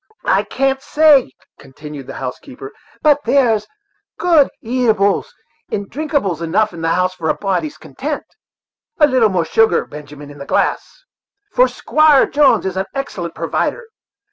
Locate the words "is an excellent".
12.65-13.35